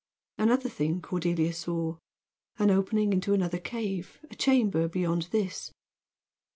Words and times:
Another 0.39 0.67
thing 0.67 0.99
Cordelia 0.99 1.53
saw: 1.53 1.97
an 2.57 2.71
opening 2.71 3.13
into 3.13 3.35
another 3.35 3.59
cave, 3.59 4.17
a 4.31 4.35
chamber 4.35 4.87
beyond 4.87 5.27
this. 5.29 5.71